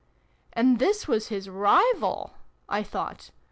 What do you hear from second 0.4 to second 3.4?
"And this was his rival!" I thought.